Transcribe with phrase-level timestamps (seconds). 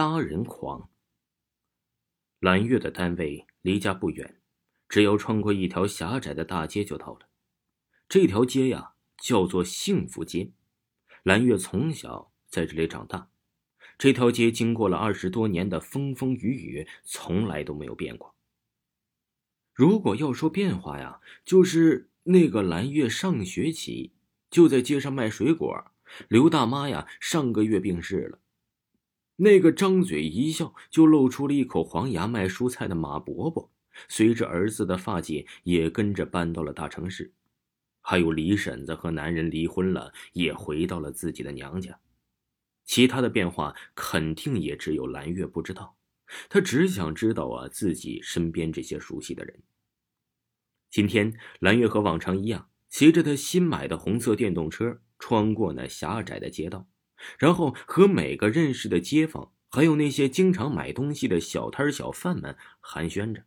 [0.00, 0.88] 杀人狂。
[2.38, 4.40] 蓝月的单位离家不远，
[4.88, 7.28] 只要穿过一条狭窄的大街就到了。
[8.08, 10.52] 这条街呀，叫做幸福街。
[11.22, 13.28] 蓝月从小在这里长大，
[13.98, 18.34] 这条街经过了二十多年的风风雨雨，从来都没有变过。
[19.74, 24.14] 如果要说变化呀，就是那个蓝月上学起
[24.48, 25.92] 就在街上卖水果，
[26.26, 28.40] 刘大妈呀上个月病逝了。
[29.42, 33.72] 那个张嘴一笑就露出了一口黄牙卖蔬菜的马伯伯，
[34.06, 37.32] 随着儿子的发迹也跟着搬到了大城市。
[38.02, 41.98] 还有李婶子和男人离婚了，也回到了自己的娘家。
[42.84, 45.96] 其他的变化肯定也只有蓝月不知道。
[46.50, 49.62] 他只想知道啊，自己身边这些熟悉的人。
[50.90, 56.86] 今天，蓝月和往常一样，骑着他新买的红色电动车，穿过那狭窄的街道。
[57.38, 63.44] 然后和每个认识的街坊，还有那些经常买东西的小摊小贩们寒暄着。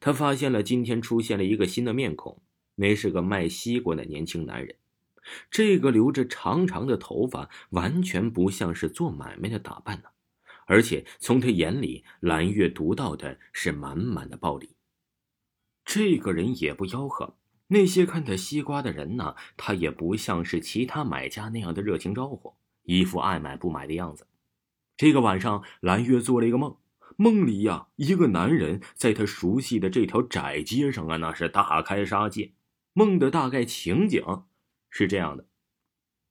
[0.00, 2.42] 他发现了今天出现了一个新的面孔，
[2.74, 4.76] 那是个卖西瓜的年轻男人。
[5.50, 10.08] 这个留着长长的头发，完全不像是做买卖的打扮呢。
[10.66, 14.74] 而且从他眼里，蓝月读到的是满满的暴力。
[15.84, 17.36] 这个人也不吆喝，
[17.68, 22.54] 那些看他西瓜的人呢，他也不像是其他买家那样的热情招呼。
[22.88, 24.26] 一副爱买不买的样子。
[24.96, 26.74] 这个晚上，蓝月做了一个梦，
[27.16, 32.54] 梦里呀，一个男人在他熟悉的这条窄街上啊，那是大开杀戒。
[32.94, 34.24] 梦的大概情景
[34.88, 35.44] 是这样的：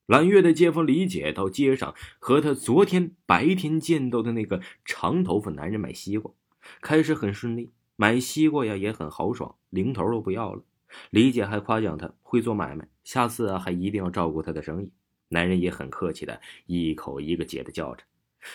[0.06, 6.32] 蓝月的街坊李姐到街上和他昨天白天见到的那个长头发男人买西瓜，
[6.80, 10.64] 开始很顺利，买西瓜呀也很豪爽，零头都不要了。
[11.10, 14.90] 李姐还夸奖他会做买卖，下次啊还一定要照顾他的生意。
[15.28, 18.04] 男人也很客气的，一口一个姐的叫着。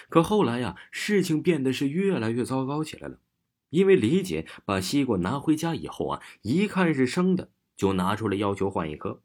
[0.09, 3.19] 可后来呀，事情变得是越来越糟糕起来了。
[3.69, 9.21] 因为李姐把西瓜拿回家以后啊，一看是生的，就拿出来要求换一颗。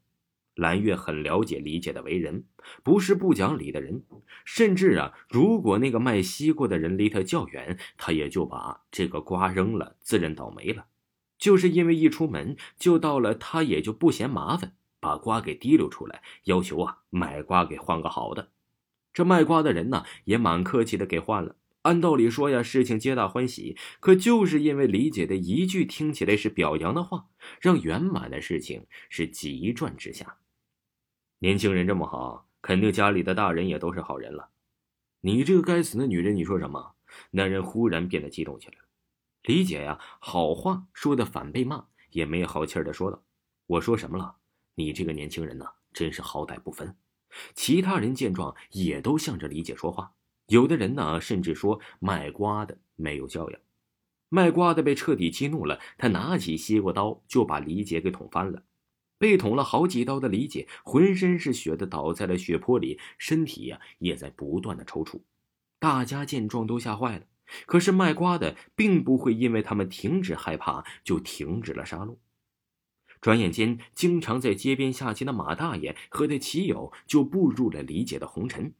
[0.55, 2.43] 蓝月很了解李姐的为人，
[2.83, 4.03] 不是不讲理的人。
[4.43, 10.87] 甚至啊，如果那个卖西瓜的人离他较远，他也就把这个瓜扔了，自认倒霉了。
[11.37, 14.73] 就是因为一出门就到了，他也就不嫌麻烦。
[14.99, 18.51] 把瓜给提溜出来，要求啊买瓜给换个好的。
[19.13, 21.55] 这卖瓜的人呢也蛮客气的给换了。
[21.83, 23.77] 按道理说呀，事情皆大欢喜。
[23.99, 27.27] 可就是因为李姐的一句听起来是表扬的话，
[27.61, 30.37] 让圆满的事情是急转直下。
[31.39, 34.49] 年轻人这么好，肯定家里的大人也都是好人了。
[35.21, 36.95] 你这个该死的女人，你说什么？
[37.31, 38.75] 男人忽然变得激动起来。
[39.43, 43.23] 李姐呀，好话说的反被骂，也没好气的说道
[43.65, 44.35] ：“我说什么了？”
[44.79, 46.95] 你这个年轻人呢，真是好歹不分。
[47.53, 50.13] 其他人见状也都向着李姐说话，
[50.47, 53.59] 有的人呢甚至说卖瓜的没有教养。
[54.29, 58.63] 卖瓜的被彻底激怒了，他拿起西瓜刀就把李姐给捅翻了。
[59.17, 65.19] 被捅了好几刀的李姐浑身是血的倒在了血泊里，身体呀也在不断的抽搐。
[65.77, 67.25] 大家见状都吓坏了，
[67.65, 72.15] 可是卖瓜的并不会因为他们停止害怕就停止了杀戮。
[73.21, 78.73] 转眼间，经常在街边下棋的马大爷和他棋友就步入了李姐的红尘，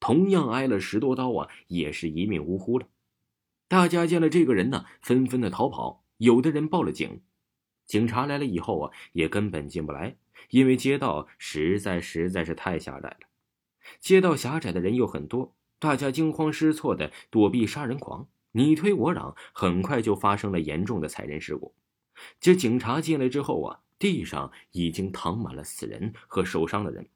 [0.00, 2.88] 同样挨了十多刀啊，也是一命呜呼了。
[3.68, 7.20] 大家见了这个人呢，纷纷的逃跑，有的人报了警。
[7.86, 10.16] 警察来了以后啊，也根本进不来，
[10.48, 13.28] 因为街道实在实在是太狭窄了。
[14.00, 21.74] 街道狭窄的人又很多，大家惊慌失措的躲避杀人狂，你推我嚷，很快就发生了严重的踩人事故。
[22.40, 27.08] 这警察进来之后啊，地上已经躺满了死人和受伤的人。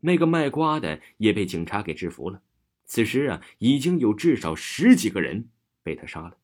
[0.00, 2.42] 那个卖瓜的也被警察给制服了。
[2.84, 5.48] 此时啊，已经有至少十几个人
[5.82, 6.36] 被他杀了。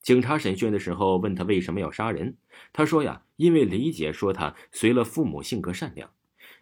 [0.00, 2.36] 警察审讯的时候问他为什么要杀人，
[2.72, 6.10] 他说呀，因为李姐说他随了父母，性格善良。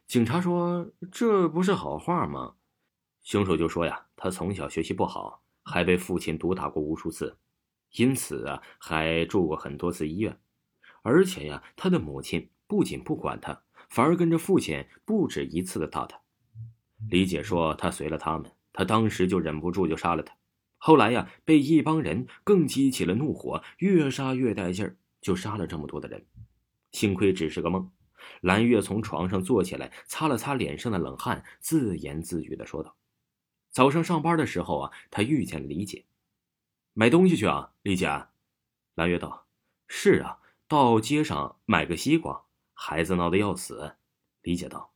[0.06, 2.54] 警察说这不是好话吗？
[3.22, 7.36] 凶手就说呀，他从小学习不好，还被父亲毒打过无数次。
[7.92, 10.38] 因此啊，还住过很多次医院，
[11.02, 16.20] 而且呀，他的母亲不仅不管他，反而跟着父亲不止一次的打他。
[17.10, 20.34] 李姐说他随了他们，他当时就忍不住就杀了他。
[20.78, 26.26] 后来呀，被一帮人更激起了怒火，越杀越带劲儿，就杀了这么多的人。
[26.92, 27.90] 幸亏只是个梦。
[28.40, 32.96] 蓝月从床上坐起来，擦了擦脸上的冷汗，自言自语的说道
[33.70, 36.04] ：“早上上班的时候啊，他遇见了李姐。”
[36.94, 38.06] 买东西去啊，李姐。
[38.94, 39.46] 蓝月道
[39.88, 42.44] ：“是啊，到街上买个西瓜。
[42.74, 43.94] 孩子闹得要死。”
[44.42, 44.92] 李姐道：“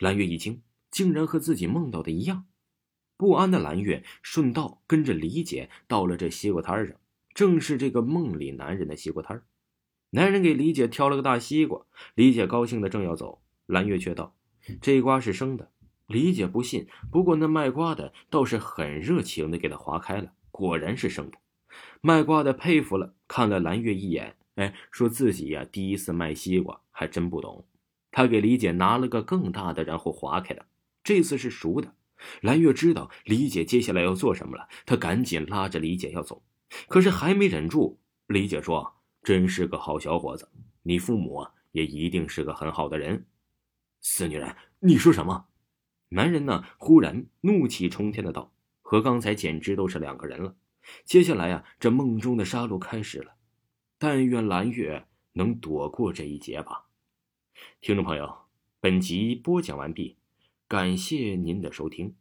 [0.00, 2.46] 蓝月一惊，竟然和自己梦到的一样。
[3.18, 6.96] 不安的蓝月顺道跟着李姐到了这西瓜摊上，
[7.34, 9.44] 正是这个梦里男人的西瓜摊
[10.10, 14.34] 男人给李姐挑了个大西瓜，李姐高兴的正要走，蓝月却道
[14.80, 15.70] ：“这瓜是生的。”
[16.08, 21.38] 李姐不信，不过那卖瓜的倒是很热情的给他划开了，果然是生的。
[22.00, 27.66] 卖瓜的佩服了，看了蓝月一眼，哎，说自己呀第一次卖西瓜还真不懂。
[28.12, 30.66] 他给李姐拿了个更大的，然后划开了，
[31.02, 31.92] 这次是熟的。
[32.40, 36.44] 蓝月知道李姐接下来要做什么了，他赶紧拉着李姐要走，
[36.86, 37.98] 可是还没忍住，
[38.28, 40.48] 李姐说：“真是个好小伙子，
[40.84, 43.26] 你父母啊也一定是个很好的人。”
[44.00, 45.46] 死女人，你说什么？
[46.10, 46.64] 男人呢？
[46.78, 48.52] 忽然怒气冲天的道
[48.94, 50.54] ：“和刚才简直都是两个人了。
[51.04, 53.34] 接下来啊，这梦中的杀戮开始了。
[53.98, 56.86] 但愿蓝月能躲过这一劫吧。”
[57.82, 58.32] 听众朋友，
[58.78, 60.16] 本集播讲完毕，
[60.68, 62.14] 感谢您的收听。